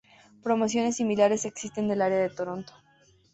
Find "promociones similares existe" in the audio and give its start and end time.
0.41-1.79